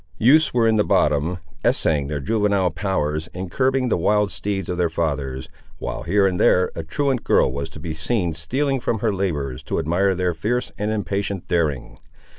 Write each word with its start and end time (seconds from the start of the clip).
Youths 0.17 0.51
were 0.51 0.67
in 0.67 0.77
the 0.77 0.83
bottom, 0.83 1.37
essaying 1.63 2.07
their 2.07 2.19
juvenile 2.19 2.71
powers 2.71 3.27
in 3.35 3.51
curbing 3.51 3.89
the 3.89 3.97
wild 3.97 4.31
steeds 4.31 4.67
of 4.67 4.79
their 4.79 4.89
fathers, 4.89 5.47
while 5.77 6.01
here 6.01 6.25
and 6.25 6.39
there 6.39 6.71
a 6.75 6.81
truant 6.83 7.23
girl 7.23 7.51
was 7.53 7.69
to 7.69 7.79
be 7.79 7.93
seen, 7.93 8.33
stealing 8.33 8.79
from 8.79 8.97
her 9.01 9.13
labours 9.13 9.61
to 9.61 9.77
admire 9.77 10.15
their 10.15 10.33
fierce 10.33 10.71
and 10.75 10.89
impatient 10.89 11.47
daring. 11.47 11.99